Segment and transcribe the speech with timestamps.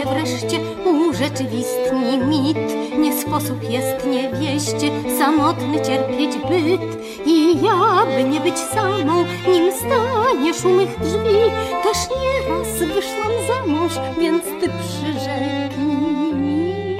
[0.00, 2.58] się wreszcie urzeczywistni mit,
[2.98, 7.00] nie sposób jest nie wieść, samotny cierpieć byt.
[7.26, 11.38] I ja, by nie być samą, nim staniesz u mych drzwi,
[11.82, 16.96] też nieraz wyszłam za mąż, więc ty przyrzeknij mi.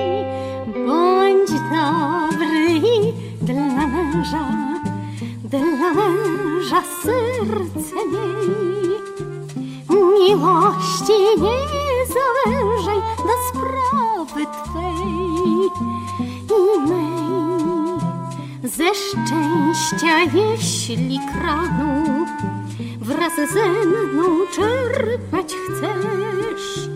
[0.87, 2.81] Bądź dobry
[3.43, 4.49] dla męża,
[5.45, 8.91] dla męża serce miej.
[9.91, 11.80] Miłości nie
[12.21, 15.11] zawężaj do sprawy Twej
[16.51, 17.21] i mej.
[18.65, 22.27] Ze szczęścia, jeśli kranu
[23.01, 24.23] wraz ze mną
[24.53, 26.89] czerpać chcesz,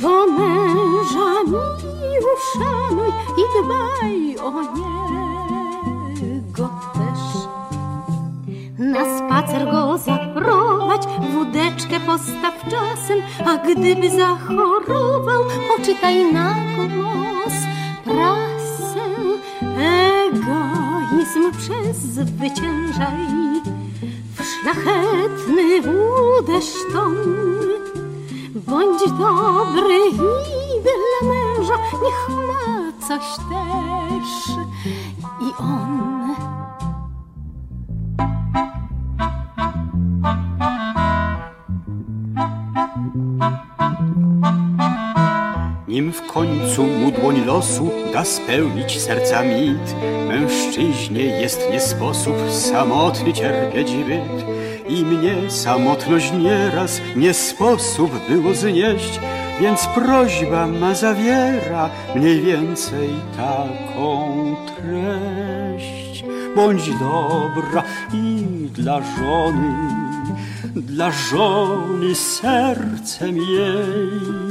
[0.00, 4.62] to męża mi uszanuj i dbaj o
[6.22, 7.22] niego też.
[8.78, 9.98] Na spacer go
[10.34, 11.02] zaprowadź,
[11.32, 16.54] wódeczkę postaw czasem, a gdyby zachorował, poczytaj na
[16.96, 17.54] głos
[18.04, 19.04] prasę.
[20.26, 23.16] Egoizm przezwyciężaj,
[24.34, 25.82] w szlachetny
[26.92, 27.16] ton.
[28.54, 34.56] Bądź dobry i dla męża, niech ma coś też
[35.40, 36.14] i on.
[45.94, 49.94] Nim w końcu mu dłoń losu da spełnić serca mit,
[50.28, 54.46] mężczyźnie jest nie sposób samotny cierpieć byt.
[54.88, 59.20] I mnie samotność nieraz nie sposób było znieść,
[59.60, 66.24] więc prośba ma zawiera mniej więcej taką treść.
[66.56, 69.74] Bądź dobra i dla żony,
[70.74, 74.43] dla żony sercem jej.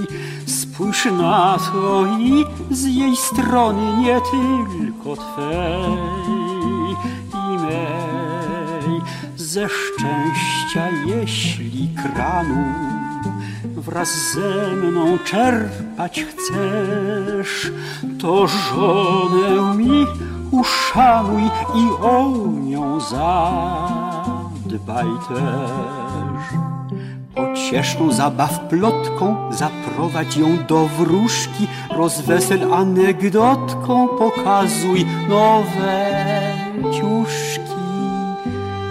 [0.94, 6.96] To i z jej strony nie tylko twej
[7.34, 9.02] i mej.
[9.36, 12.74] Ze szczęścia, jeśli kranu
[13.66, 17.72] wraz ze mną czerpać chcesz,
[18.20, 20.06] to żonę mi
[20.52, 21.44] uszanuj
[21.76, 22.30] i o
[22.62, 24.00] nią zadbaj
[25.30, 26.03] też.
[27.36, 36.12] Pocieszną zabaw plotką zaprowadź ją do wróżki, rozwesel anegdotką, pokazuj nowe
[36.92, 37.74] ciuszki.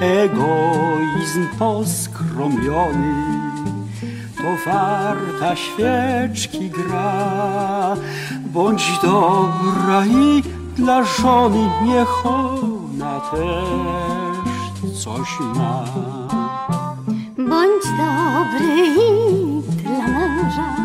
[0.01, 3.43] Egoizm poskromiony
[4.37, 7.97] to warta świeczki gra.
[8.41, 10.43] Bądź dobra i
[10.77, 15.85] dla żony niech ona też coś ma.
[17.53, 20.77] Bądź dobry i dla męża,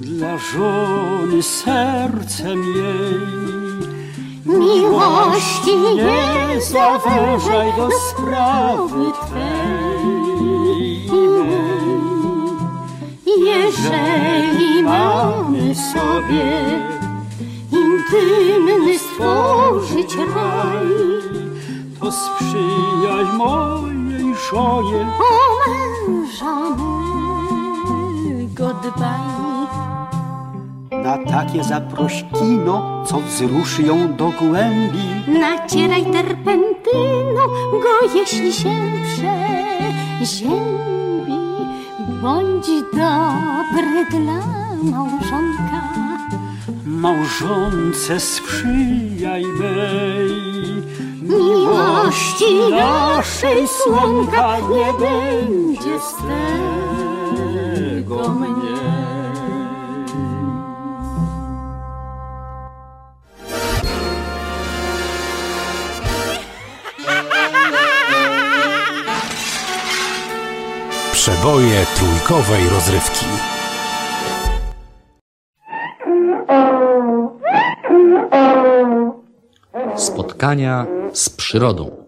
[0.00, 3.20] Dla żony sercem jej.
[4.46, 10.06] Miłości nie zawężaj do sprawy Twej.
[13.46, 16.62] Jeżeli mamy sobie
[17.72, 20.86] intymny stworzyć raj,
[22.00, 24.05] To sprzyjaj mojej
[24.50, 25.32] żonie, o
[25.66, 26.54] męża
[28.24, 29.36] mego dbaj.
[31.02, 35.04] na takie zaproś kino, co wzruszy ją do głębi.
[35.40, 38.74] Nacieraj terpentyną go, jeśli się
[40.20, 40.56] przeziębi.
[42.22, 44.40] Bądź dobry dla
[44.82, 45.86] małżonka,
[46.86, 50.76] Małżonce sprzyjaj mej.
[51.28, 56.16] Miłości naszej słonka nie będzie z
[57.96, 58.76] tego mnie.
[71.12, 73.26] Przeboje trójkowej rozrywki.
[79.96, 82.04] Spotkania z przyrodą.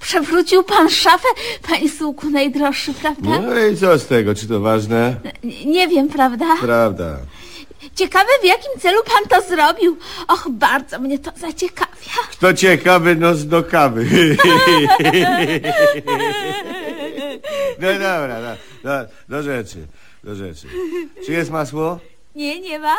[0.00, 1.28] Przewrócił pan szafę,
[1.68, 3.30] panie sułku najdroższy, prawda?
[3.40, 5.16] No i co z tego, czy to ważne?
[5.24, 5.32] N-
[5.72, 6.46] Nie wiem, prawda?
[6.60, 7.16] Prawda.
[7.94, 9.96] Ciekawe, w jakim celu pan to zrobił.
[10.28, 11.94] Och, bardzo mnie to zaciekawia.
[12.32, 14.06] Kto ciekawy, nos do kawy.
[17.78, 18.56] No dobra, no,
[18.90, 19.86] do, do rzeczy,
[20.24, 20.66] do rzeczy.
[21.26, 21.98] Czy jest masło?
[22.34, 22.94] Nie, nie ma.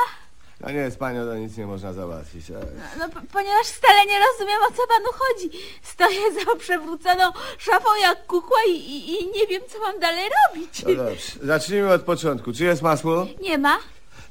[0.62, 2.52] No nie, z panią to nic nie można załatwić.
[2.52, 2.66] ale-
[3.00, 5.50] No, p- ponieważ wcale nie rozumiem, o co panu chodzi.
[5.84, 7.24] Stoję za przewróconą
[7.58, 10.84] szafą jak kukła i, i, i nie wiem, co mam dalej robić.
[10.88, 12.54] No dobrze, zacznijmy od początku.
[12.54, 13.28] Czy jest masło?
[13.42, 13.78] Nie ma.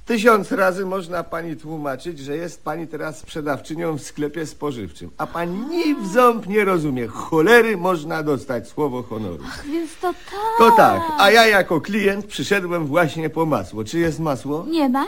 [0.07, 5.59] Tysiąc razy można pani tłumaczyć, że jest pani teraz sprzedawczynią w sklepie spożywczym, a pani
[5.59, 7.07] ni w ząb nie rozumie.
[7.07, 9.45] Cholery można dostać słowo honoru.
[9.67, 10.41] Więc to tak.
[10.59, 13.85] To tak, a ja jako klient przyszedłem właśnie po masło.
[13.85, 14.65] Czy jest masło?
[14.69, 15.07] Nie ma.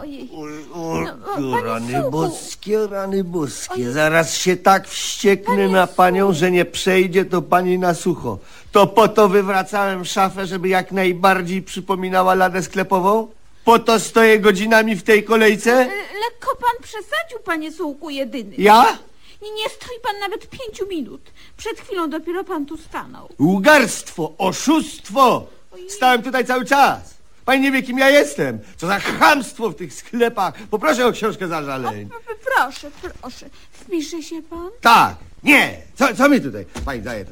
[0.00, 0.28] Ojej.
[0.74, 3.92] O, No, panie rany boskie, rany boskie.
[3.92, 8.38] Zaraz się tak wścieknę na panią, że nie przejdzie to pani na sucho.
[8.72, 13.28] To po to wywracałem szafę, żeby jak najbardziej przypominała ladę sklepową?
[13.64, 15.70] Po to stoję godzinami w tej kolejce?
[15.70, 15.84] Le-
[16.24, 18.54] Lekko pan przesadził, panie sułku jedyny.
[18.58, 18.98] Ja?
[19.42, 21.20] Nie, nie stoi pan nawet pięciu minut.
[21.56, 23.28] Przed chwilą dopiero pan tu stanął.
[23.40, 25.46] Ługarstwo, oszustwo!
[25.88, 27.14] Stałem tutaj cały czas.
[27.44, 28.58] Pani nie wie, kim ja jestem.
[28.76, 30.54] Co za chamstwo w tych sklepach.
[30.70, 32.08] Poproszę o książkę zażaleń.
[32.08, 32.90] P- Proszę,
[33.20, 33.46] proszę.
[33.72, 34.70] Wpisze się pan?
[34.80, 35.82] Tak, nie.
[35.94, 36.66] Co, co mi tutaj?
[36.84, 37.30] Pani daje to,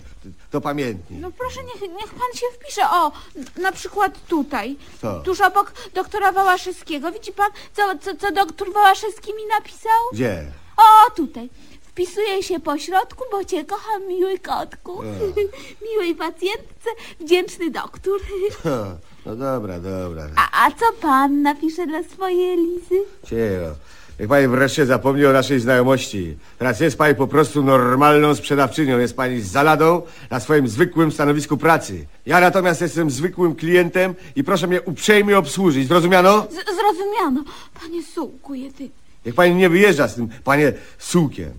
[0.50, 1.20] to, pamiętnik.
[1.20, 2.82] No proszę, niech, niech pan się wpisze.
[2.90, 3.12] O,
[3.56, 4.76] na przykład tutaj.
[5.02, 5.20] Co?
[5.20, 7.12] Tuż obok doktora Wałaszewskiego.
[7.12, 10.00] Widzi pan, co, co, co doktor Wałaszewski mi napisał?
[10.12, 10.44] Gdzie?
[10.76, 11.50] O, tutaj.
[11.82, 15.02] Wpisuje się po środku, bo cię kocham, miły kotku.
[15.90, 16.90] Miłej pacjentce,
[17.20, 18.20] wdzięczny doktor.
[18.62, 18.96] Ha,
[19.26, 20.28] No dobra, dobra.
[20.37, 23.04] A, a co pan napisze dla swojej Elizy?
[23.25, 23.75] Cicho.
[24.21, 26.37] Niech pani wreszcie zapomni o naszej znajomości.
[26.59, 28.99] Teraz jest pani po prostu normalną sprzedawczynią.
[28.99, 32.06] Jest pani z zaladą na swoim zwykłym stanowisku pracy.
[32.26, 35.88] Ja natomiast jestem zwykłym klientem i proszę mnie uprzejmie obsłużyć.
[35.88, 36.47] Zrozumiano?
[36.50, 37.44] Z, zrozumiano.
[37.80, 38.90] Panie sułku jedyny.
[39.26, 41.52] Niech pani nie wyjeżdża z tym, panie, sułkiem.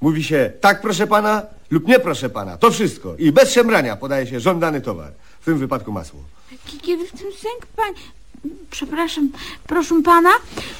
[0.00, 2.56] Mówi się tak, proszę pana, lub nie, proszę pana.
[2.56, 3.14] To wszystko.
[3.18, 5.12] I bez szemrania podaje się żądany towar.
[5.40, 6.20] W tym wypadku masło.
[6.82, 7.94] Kiedy w tym sęk, pan...
[8.70, 9.28] Przepraszam,
[9.66, 10.30] proszę pana,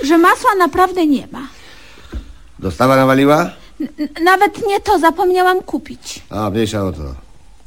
[0.04, 1.48] że masła naprawdę nie ma.
[2.58, 3.50] Dostawa nawaliła?
[3.80, 6.22] N- n- nawet nie to zapomniałam kupić.
[6.30, 7.14] A, mniejsza o to.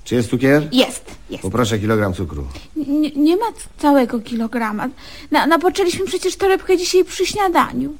[0.03, 0.67] Czy jest cukier?
[0.71, 1.41] Jest, jest.
[1.43, 2.47] Poproszę kilogram cukru.
[2.75, 3.45] Nie, nie ma
[3.77, 4.87] całego kilograma.
[5.31, 7.93] Na, napoczęliśmy przecież torebkę dzisiaj przy śniadaniu.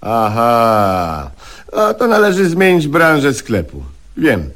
[0.00, 1.30] Aha,
[1.76, 3.82] a to należy zmienić branżę sklepu.
[4.16, 4.50] Wiem.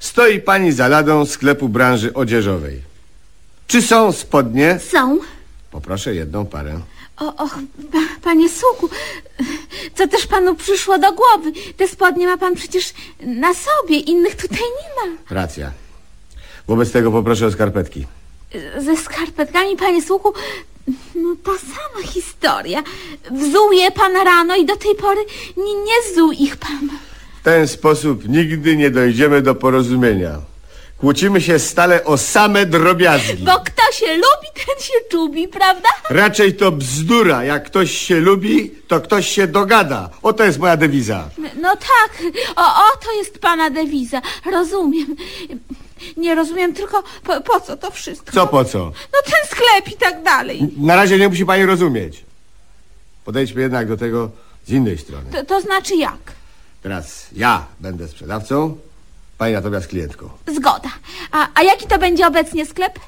[0.00, 2.87] Stoi pani za ladą sklepu branży odzieżowej.
[3.68, 4.80] Czy są spodnie?
[4.92, 5.18] Są.
[5.70, 6.80] Poproszę jedną parę.
[7.16, 7.58] O, och,
[7.92, 8.88] pa, panie Suku,
[9.94, 11.52] co też panu przyszło do głowy?
[11.76, 15.16] Te spodnie ma pan przecież na sobie, innych tutaj nie ma.
[15.30, 15.70] Racja.
[16.68, 18.06] Wobec tego poproszę o skarpetki.
[18.78, 20.32] Ze skarpetkami, panie Słuchu,
[21.14, 22.82] no ta sama historia.
[23.30, 25.20] Wzuł je pan rano i do tej pory
[25.56, 26.88] nie, nie zuł ich pan.
[27.40, 30.40] W ten sposób nigdy nie dojdziemy do porozumienia.
[30.98, 33.44] Kłócimy się stale o same drobiazgi.
[33.44, 35.88] Bo kto się lubi, ten się czubi, prawda?
[36.10, 37.44] Raczej to bzdura.
[37.44, 40.10] Jak ktoś się lubi, to ktoś się dogada.
[40.22, 41.28] Oto jest moja dewiza.
[41.60, 42.22] No tak,
[42.56, 44.22] o, o to jest pana dewiza.
[44.52, 45.16] Rozumiem.
[46.16, 48.32] Nie rozumiem tylko, po, po co to wszystko?
[48.32, 48.78] Co po co?
[49.12, 50.68] No ten sklep i tak dalej.
[50.76, 52.24] Na razie nie musi pani rozumieć.
[53.24, 54.30] Podejdźmy jednak do tego
[54.66, 55.30] z innej strony.
[55.32, 56.18] To, to znaczy jak?
[56.82, 58.76] Teraz ja będę sprzedawcą,
[59.38, 60.30] pani natomiast klientką.
[60.46, 60.90] Zgoda.
[61.32, 62.98] A, a jaki to będzie obecnie sklep?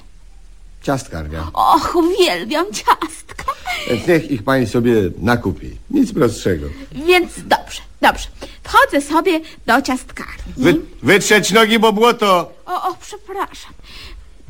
[0.82, 1.46] Ciastkarnia.
[1.52, 3.44] Och, uwielbiam ciastka.
[3.90, 5.76] Więc niech ich pani sobie nakupi.
[5.90, 6.66] Nic prostszego.
[6.92, 8.28] Więc dobrze, dobrze.
[8.62, 10.52] Wchodzę sobie do ciastkarni.
[10.56, 12.52] Wy, wytrzeć nogi, bo błoto.
[12.66, 13.72] O, o, przepraszam.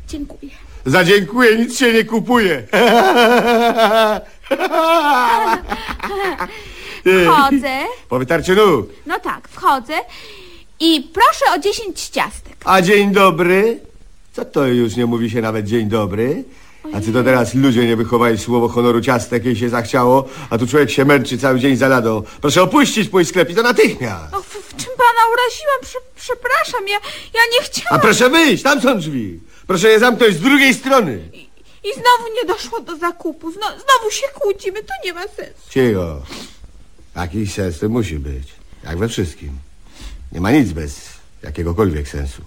[0.07, 0.51] Dziękuję.
[0.85, 2.63] Zadziękuję, nic się nie kupuje.
[7.25, 7.79] Wchodzę.
[8.09, 8.89] Po wytarciu nóg.
[9.05, 9.93] No tak, wchodzę.
[10.81, 12.55] I proszę o 10 ciastek.
[12.65, 13.79] A dzień dobry?
[14.33, 16.43] Co to już nie mówi się nawet dzień dobry?
[16.93, 20.67] A czy to teraz ludzie nie wychowali słowo honoru ciastek, jej się zachciało, a tu
[20.67, 22.23] człowiek się męczy cały dzień za ladą.
[22.41, 24.33] Proszę opuścić mój sklep i to natychmiast.
[24.33, 25.79] O, w, w czym pana uraziłam?
[25.81, 26.97] Prze, przepraszam, ja,
[27.33, 28.01] ja nie A chciałam.
[28.01, 29.39] proszę wyjść, tam są drzwi.
[29.67, 31.29] Proszę je zamknąć z drugiej strony.
[31.83, 33.51] I znowu nie doszło do zakupu.
[33.51, 35.69] Zno, znowu się kłócimy, to nie ma sensu.
[35.69, 36.21] Cicho.
[37.15, 38.47] Jakiś sens to musi być.
[38.83, 39.49] Jak we wszystkim.
[40.31, 41.09] Nie ma nic bez
[41.43, 42.41] jakiegokolwiek sensu.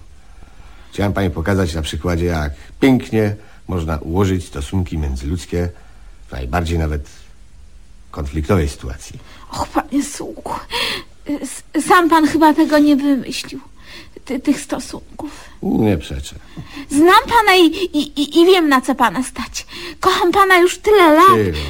[0.93, 3.35] Chciałem pani pokazać na przykładzie, jak pięknie
[3.67, 5.69] można ułożyć stosunki międzyludzkie
[6.27, 7.07] w najbardziej nawet
[8.11, 9.19] konfliktowej sytuacji.
[9.51, 10.53] Och, panie Słuku,
[11.41, 13.59] s- sam pan chyba tego nie wymyślił.
[14.25, 15.31] Ty, tych stosunków.
[15.63, 16.35] Nie przeczę.
[16.89, 19.65] Znam pana i, i, i, i wiem, na co pana stać.
[19.99, 21.45] Kocham pana już tyle lat.
[21.45, 21.67] Cicho.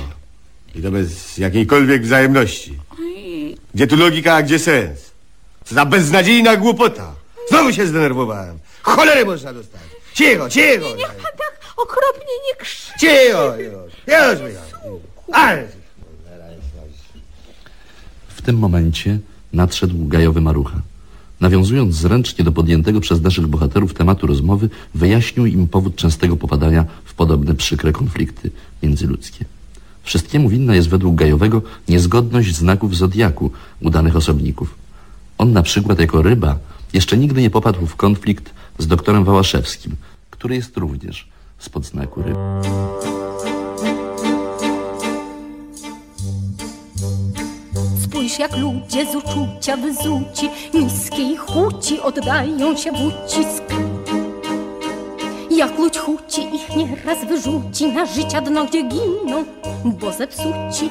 [0.76, 2.80] I to bez jakiejkolwiek wzajemności.
[3.76, 5.12] Gdzie tu logika, a gdzie sens?
[5.66, 7.16] Co za beznadziejna głupota.
[7.50, 8.60] Znowu się zdenerwowałem.
[8.82, 9.82] Cholery można dostać.
[10.14, 10.96] Cicho, cicho.
[10.98, 13.00] Niech pan tak okropnie nie krzyczy.
[13.00, 13.94] Cicho już.
[14.08, 14.52] Już.
[15.32, 15.68] Ale...
[18.28, 19.20] W tym momencie
[19.54, 20.82] nadszedł gajowy marucha.
[21.40, 27.14] Nawiązując zręcznie do podjętego przez naszych bohaterów tematu rozmowy, wyjaśnił im powód częstego popadania w
[27.14, 28.52] podobne przykre konflikty
[28.84, 29.46] międzyludzkie.
[30.04, 34.76] Wszystkiemu winna jest według Gajowego niezgodność znaków zodiaku udanych osobników.
[35.38, 36.58] On na przykład jako ryba
[36.94, 39.96] jeszcze nigdy nie popadł w konflikt z doktorem Wałaszewskim,
[40.30, 41.28] który jest również
[41.60, 42.40] spod znaku ryby.
[48.04, 53.64] Spójrz jak ludzie z uczucia wyzuci Niskiej chuci oddają się w ucisk
[55.52, 59.46] Jak ludź chuci ich nieraz wyrzuci Na życia dno, gdzie giną,
[59.86, 60.90] bo zepsuci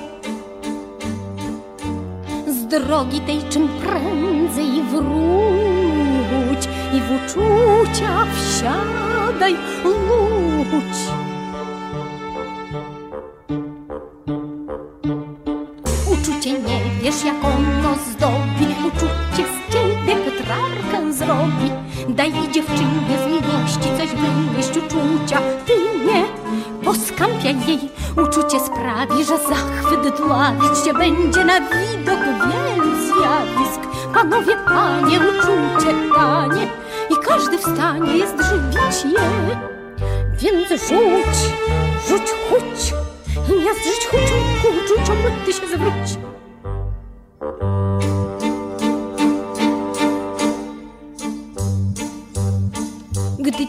[2.47, 4.24] Z drogi tej czym prędzej
[4.91, 10.99] wróć I w uczucia wsiadaj, ludź
[16.13, 18.44] Uczucie nie wiesz, jak ono zdobi
[28.55, 33.81] Uczucie sprawi, że zachwyt dławić się będzie na widok wielu zjawisk
[34.15, 36.67] Panowie, panie, uczucie tanie
[37.11, 39.57] I każdy w stanie jest żywić je
[40.39, 41.37] Więc rzuć,
[42.09, 42.95] rzuć, chuć
[43.35, 44.35] i miast żyć chucią,
[44.69, 46.34] uczuciom ty się zwróć.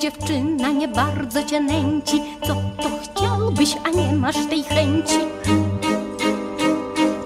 [0.05, 5.19] Dziewczyna nie bardzo cię nęci, co to chciałbyś, a nie masz tej chęci?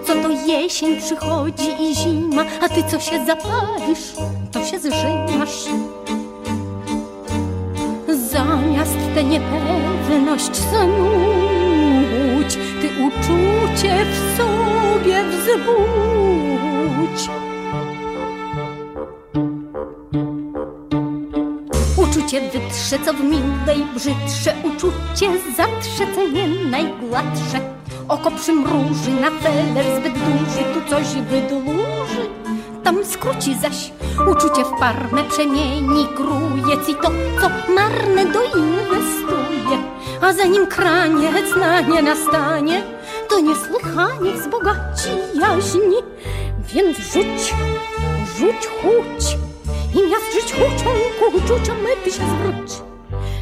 [0.07, 4.13] Co to jesień przychodzi i zima, a ty co się zapalisz,
[4.51, 5.65] to się zżymasz.
[8.31, 17.29] Zamiast tę niepewność snuć, ty uczucie w sobie wzbudź.
[22.89, 27.59] Wytrze, co w miłej brzydsze, uczucie zatrze, co nie najgładsze.
[28.07, 32.29] Oko przymruży na feler zbyt duży, tu coś wydłuży,
[32.83, 33.91] tam skróci zaś.
[34.31, 39.77] Uczucie w parmę przemieni grujec i to, co marne doinwestuje.
[40.21, 42.83] A zanim kraniec na nie nastanie,
[43.29, 45.97] to niesłychanie wzbogaci jaźni.
[46.73, 47.53] Więc rzuć,
[48.37, 49.48] rzuć, chuć
[49.93, 52.71] i miast żyć chucią, ku uczuciom ty się zwróć.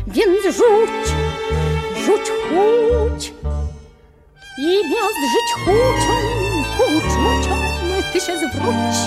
[0.08, 1.06] Więc rzuć,
[2.06, 3.34] rzuć, chuć
[4.60, 6.16] i miast żyć chucią,
[6.78, 7.60] ku uczuciom
[8.14, 8.98] ty się zwróć.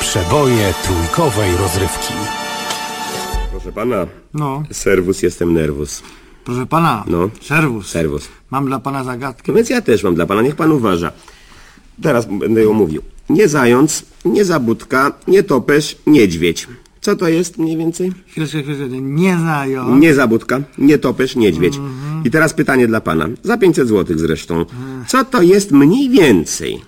[0.00, 2.14] Przeboje trójkowej rozrywki.
[3.50, 6.02] Proszę pana, No, serwus jestem nerwus.
[6.48, 7.30] Proszę pana, No.
[7.40, 7.86] serwus.
[7.86, 8.28] Serwus.
[8.50, 9.44] Mam dla pana zagadkę.
[9.52, 11.12] No więc ja też mam dla pana, niech pan uważa.
[12.02, 13.02] Teraz będę ją mówił.
[13.30, 16.68] Nie zając, nie zabudka, nie topesz, niedźwiedź.
[17.00, 18.12] Co to jest mniej więcej?
[18.26, 19.96] Chwileczkę, chwileczkę, nie zajął.
[19.96, 21.74] Nie zabudka, nie topesz, niedźwiedź.
[22.24, 23.28] I teraz pytanie dla pana.
[23.42, 24.64] Za 500 złotych zresztą.
[25.06, 26.80] Co to jest mniej więcej?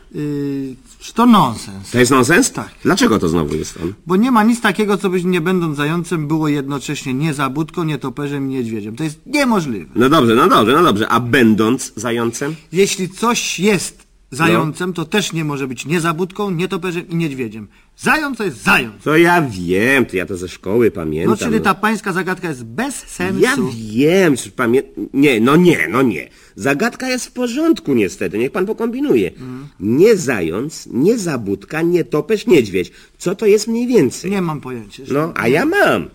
[1.09, 1.91] Yy, to nonsens.
[1.91, 2.53] To jest nonsens?
[2.53, 2.69] Tak.
[2.83, 3.93] Dlaczego to znowu jest on?
[4.07, 7.99] Bo nie ma nic takiego, co byś nie będąc zającem było jednocześnie nie zabudką, nie
[7.99, 8.97] toperzem i niedźwiedziem.
[8.97, 9.91] To jest niemożliwe.
[9.95, 11.09] No dobrze, no dobrze, no dobrze.
[11.09, 12.55] A będąc zającem?
[12.73, 17.69] Jeśli coś jest zającem, to też nie może być nie zabudką, nie toperzem i niedźwiedziem.
[17.97, 19.03] Zając to jest zając.
[19.05, 21.31] To ja wiem, to ja to ze szkoły pamiętam.
[21.31, 23.41] No czyli ta pańska zagadka jest bez sensu.
[23.41, 23.57] Ja
[23.95, 24.83] wiem, czy pamię...
[25.13, 26.29] Nie, no nie, no nie.
[26.57, 29.31] Zagadka jest w porządku niestety, niech pan pokombinuje.
[29.81, 32.93] Nie zając, nie zabudka, nie topesz, niedźwiedź.
[33.19, 34.31] Co to jest mniej więcej?
[34.31, 35.03] Nie mam pojęcia.
[35.13, 36.11] No, a ja mam.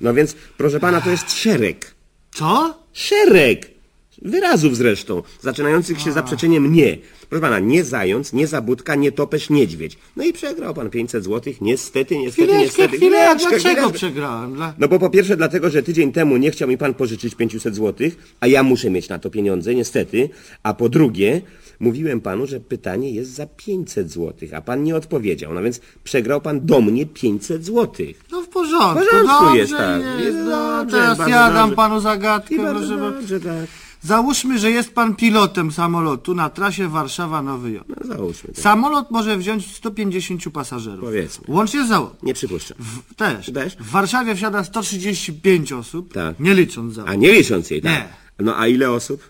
[0.00, 1.94] No więc, proszę pana, to jest szereg.
[2.30, 2.82] Co?
[2.92, 3.77] Szereg!
[4.22, 6.98] Wyrazów zresztą, zaczynających się zaprzeczeniem nie.
[7.28, 9.98] Proszę pana, nie zając, nie zabudka, nie topesz, niedźwiedź.
[10.16, 12.96] No i przegrał pan 500 złotych, niestety, niestety, Chwileczkę, niestety.
[12.96, 13.92] chwileczkę, Chwileczkę, dlaczego chwileczkę.
[13.98, 14.54] przegrałem?
[14.54, 14.74] Dla...
[14.78, 18.34] No bo po pierwsze dlatego, że tydzień temu nie chciał mi pan pożyczyć 500 złotych,
[18.40, 20.28] a ja muszę mieć na to pieniądze, niestety.
[20.62, 21.40] A po drugie,
[21.80, 25.54] mówiłem panu, że pytanie jest za 500 złotych, a pan nie odpowiedział.
[25.54, 28.20] No więc przegrał pan do mnie 500 złotych.
[28.32, 30.02] No w porządku, W porządku dobrze jest, tak.
[30.02, 31.76] Jest, Jest no, dobrze, teraz bardzo ja dam dobrze.
[31.76, 33.66] panu zagadkę, I bardzo proszę dobrze, tak.
[34.02, 37.88] Załóżmy, że jest pan pilotem samolotu na trasie Warszawa-Nowy Jork.
[37.88, 38.60] No załóżmy to.
[38.60, 41.00] Samolot może wziąć 150 pasażerów.
[41.04, 41.44] Powiedzmy.
[41.48, 42.14] Łącznie z załogą.
[42.22, 42.76] Nie przypuszczam.
[42.80, 43.52] W, też.
[43.52, 43.76] Też?
[43.76, 46.40] W Warszawie wsiada 135 osób, Tak.
[46.40, 47.12] nie licząc załogi.
[47.12, 47.92] A nie licząc jej, tak?
[47.92, 48.08] Nie.
[48.44, 49.22] No a ile osób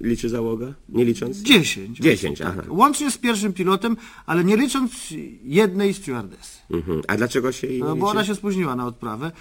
[0.00, 0.66] liczy załoga?
[0.88, 1.36] Nie licząc?
[1.38, 1.98] 10.
[1.98, 2.62] 10, aha.
[2.68, 4.92] Łącznie z pierwszym pilotem, ale nie licząc
[5.44, 6.58] jednej stewardessy.
[6.70, 7.02] Mhm.
[7.08, 8.18] A dlaczego się jej No, nie bo liczy?
[8.18, 9.32] ona się spóźniła na odprawę,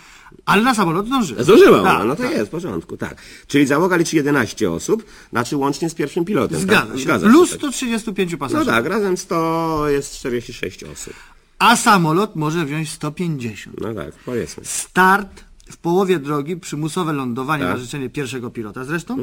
[0.45, 1.43] ale na samolot zdążyła.
[1.43, 2.31] Zdążyła ona, Tak, no to tak.
[2.31, 3.21] jest, w porządku, tak.
[3.47, 6.59] Czyli załoga liczy 11 osób, znaczy łącznie z pierwszym pilotem.
[6.59, 6.97] Zgadza tak?
[6.97, 7.03] się.
[7.03, 7.59] Zgadza Plus tak.
[7.59, 8.67] 135 No pasażerów.
[8.67, 11.13] tak, razem 100 jest 46 osób.
[11.59, 13.81] A samolot może wziąć 150.
[13.81, 14.65] No tak, powiedzmy.
[14.65, 17.73] Start w połowie drogi, przymusowe lądowanie Tak.
[17.73, 19.17] na życzenie pierwszego pilota zresztą.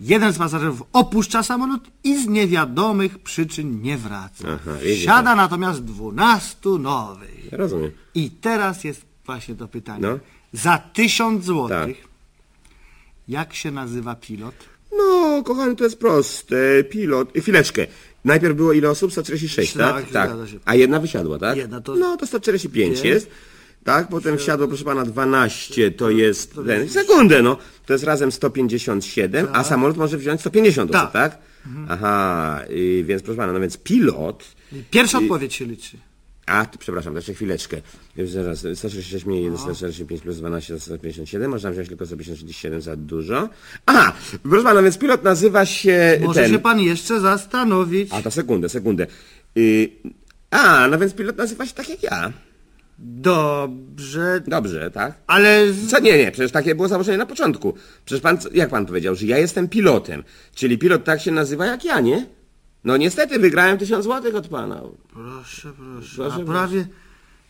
[0.00, 4.48] Jeden z pasażerów opuszcza samolot i z niewiadomych przyczyn nie wraca.
[4.48, 4.70] Aha,
[5.04, 7.48] Siada natomiast 12 nowych.
[7.52, 7.90] Rozumiem.
[8.14, 10.00] I teraz jest właśnie to pytanie.
[10.02, 10.18] No.
[10.52, 12.08] Za 1000 złotych Tak.
[13.28, 14.54] jak się nazywa pilot?
[14.98, 16.84] No, kochany, to jest proste.
[16.90, 17.86] Pilot, chwileczkę.
[18.24, 19.12] Najpierw było ile osób?
[19.12, 19.94] 146, tak?
[19.94, 20.58] Tak, zgadza się.
[20.64, 21.56] A jedna wysiadła, tak?
[21.56, 23.04] Jedna to- No, to 145 Pięć.
[23.04, 23.30] jest.
[23.84, 26.54] Tak, potem wsiadło, proszę pana, 12, to jest...
[26.66, 27.56] Ten, sekundę, no.
[27.86, 31.12] To jest razem 157, a samolot może wziąć 150 osób, Tak.
[31.12, 31.38] tak?
[31.88, 34.44] Aha, y, więc proszę pana, no więc pilot...
[34.90, 35.96] Pierwsza odpowiedź się liczy.
[36.46, 37.76] A, ty, przepraszam, jeszcze chwileczkę.
[38.16, 42.96] Już Zaraz, 166 mniej 1, 145 plus 12 to 157, można wziąć tylko 157 za
[42.96, 43.48] dużo.
[43.86, 46.52] Aha, proszę pana, więc pilot nazywa się Może ten...
[46.52, 48.08] się pan jeszcze zastanowić.
[48.12, 49.06] A, to sekundę, sekundę.
[49.56, 49.90] Y,
[50.50, 52.32] a, no więc pilot nazywa się tak jak ja.
[53.04, 55.14] Dobrze, Dobrze, tak?
[55.26, 55.66] ale.
[55.88, 56.00] Co?
[56.00, 57.74] Nie, nie, przecież takie było założenie na początku.
[58.04, 60.22] Przecież pan, jak pan powiedział, że ja jestem pilotem.
[60.54, 62.26] Czyli pilot tak się nazywa jak ja, nie?
[62.84, 64.82] No niestety wygrałem tysiąc złotych od pana.
[65.12, 66.16] Proszę, proszę.
[66.16, 66.86] Proszę, A prawie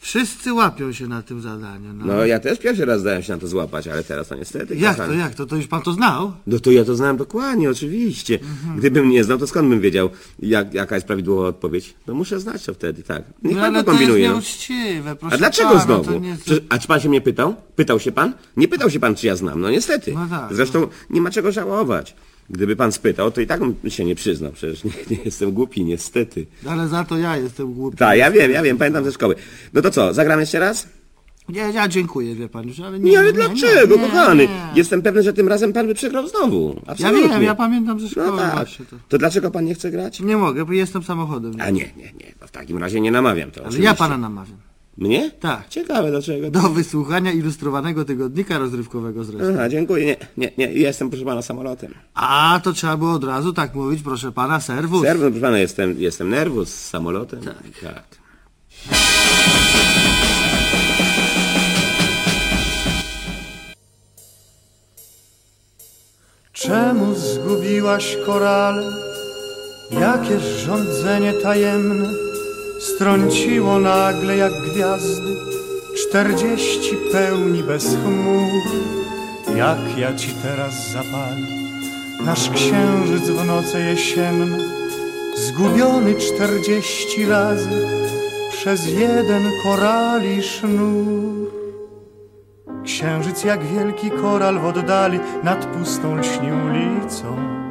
[0.07, 1.93] wszyscy łapią się na tym zadaniu.
[1.95, 2.05] No.
[2.07, 4.77] No ja też pierwszy raz dałem się na to złapać, ale teraz to niestety.
[4.77, 5.19] jak to, kochany.
[5.21, 5.47] jak to?
[5.47, 6.33] To już pan to znał?
[6.47, 8.39] No to ja to znałem dokładnie, oczywiście.
[8.77, 11.95] Gdybym nie znał, to skąd bym wiedział, jak, jaka jest prawidłowa odpowiedź?
[12.07, 13.23] No muszę znać to wtedy, tak.
[13.43, 14.29] Niech No, pan ale to to jest kombinuje.
[14.29, 14.33] no.
[14.35, 16.19] nieuczciwe, proszę A dlaczego pana, To znowu?
[16.19, 16.37] nie...
[16.69, 17.55] A czy pan się mnie pytał?
[17.77, 18.33] Pytał się pan?
[18.57, 19.61] Nie pytał się pan, czy ja znam.
[19.61, 20.13] No niestety.
[20.15, 22.15] No tak, Zresztą nie ma czego żałować.
[22.53, 24.53] Gdyby pan spytał, to i tak bym się nie przyznał.
[24.53, 26.47] Przecież nie, nie jestem głupi, niestety.
[26.69, 27.97] Ale za to ja jestem głupi.
[27.97, 29.35] Tak, ja wiem, ja wiem, pamiętam ze szkoły.
[29.73, 30.89] No to co, zagram jeszcze raz?
[31.49, 33.11] Nie, ja dziękuję, wie pan już, ale nie.
[33.11, 34.47] Nie, ale dlaczego, nie, kochany?
[34.47, 34.69] nie.
[34.75, 36.75] Jestem pewny, że tym razem pan by przegrał znowu.
[36.87, 37.29] Ja Absolutnie.
[37.29, 38.55] wiem, ja pamiętam ze szkoły No tak.
[38.55, 38.97] właśnie to.
[39.09, 40.21] To dlaczego pan nie chce grać?
[40.21, 41.53] Nie mogę, bo jestem samochodem.
[41.61, 42.33] A nie, nie, nie.
[42.41, 43.61] To w takim razie nie namawiam to.
[43.61, 43.85] Ale oczywiście.
[43.91, 44.57] ja pana namawiam.
[45.03, 45.31] Mnie?
[45.31, 45.69] Tak.
[45.69, 46.51] Ciekawe dlaczego.
[46.51, 49.49] Do wysłuchania ilustrowanego tygodnika rozrywkowego zresztą.
[49.55, 50.05] Aha, dziękuję.
[50.07, 50.67] Nie, nie, nie.
[50.67, 51.95] Jestem, proszę pana, samolotem.
[52.15, 55.03] A, to trzeba było od razu tak mówić, proszę pana, serwus.
[55.03, 57.41] Serwus, proszę pana, jestem, jestem nerwus z samolotem.
[57.41, 57.57] Tak.
[57.83, 58.05] tak.
[66.53, 68.93] Czemu zgubiłaś korale?
[69.91, 72.32] Jakież rządzenie tajemne
[72.83, 75.37] strąciło nagle jak gwiazdy
[75.97, 78.63] czterdzieści pełni bez chmur.
[79.57, 81.63] Jak ja ci teraz zapalę
[82.25, 84.59] nasz księżyc w noce jesienne,
[85.37, 87.87] zgubiony czterdzieści razy
[88.53, 91.51] przez jeden korali sznur.
[92.85, 97.62] Księżyc jak wielki koral w oddali nad pustą lśni ulicą.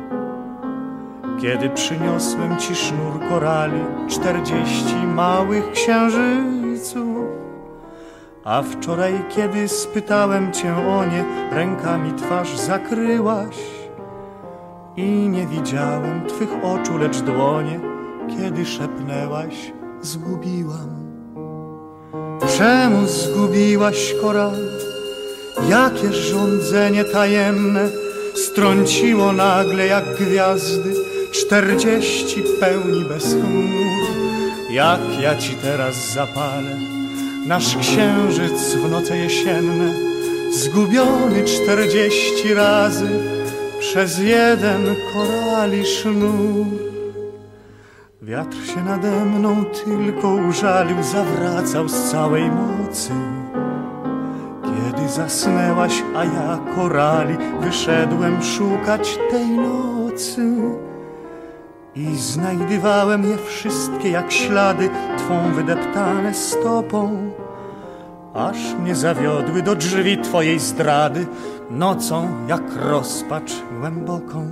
[1.41, 7.27] Kiedy przyniosłem ci sznur korali, czterdzieści małych księżyców.
[8.43, 13.55] A wczoraj, kiedy spytałem cię o nie, rękami twarz zakryłaś
[14.95, 17.79] i nie widziałem twych oczu, lecz dłonie,
[18.29, 20.89] kiedy szepnęłaś, zgubiłam.
[22.57, 24.55] Czemu zgubiłaś koral?
[25.69, 27.89] Jakie rządzenie tajemne
[28.35, 33.71] strąciło nagle jak gwiazdy czterdzieści pełni bez chmur.
[34.69, 36.77] Jak ja ci teraz zapalę
[37.47, 39.93] nasz księżyc w noce jesienne,
[40.51, 43.09] zgubiony czterdzieści razy
[43.79, 46.65] przez jeden korali sznur.
[48.21, 53.11] Wiatr się nade mną tylko użalił, zawracał z całej mocy.
[54.63, 60.41] Kiedy zasnęłaś, a ja korali wyszedłem szukać tej nocy.
[61.95, 67.31] I znajdywałem je wszystkie jak ślady Twą wydeptane stopą,
[68.33, 71.27] aż mnie zawiodły do drzwi Twojej zdrady
[71.69, 74.47] nocą jak rozpacz głęboką.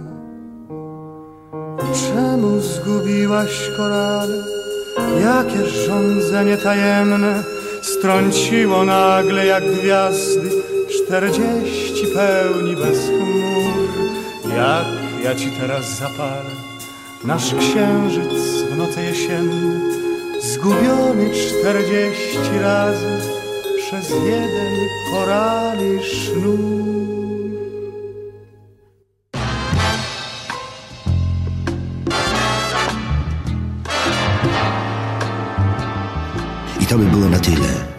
[1.94, 4.44] Czemu zgubiłaś korale?
[5.22, 7.44] Jakie rządzenie tajemne
[7.82, 10.50] strąciło nagle jak gwiazdy
[10.90, 14.54] czterdzieści pełni bez chmur.
[14.58, 14.86] Jak
[15.24, 16.69] ja ci teraz zapalę
[17.24, 19.80] nasz księżyc w noce jesienne,
[20.42, 23.22] zgubiony czterdzieści razy
[23.78, 26.60] przez jeden korali sznur.
[36.82, 37.99] I to by było na tyle.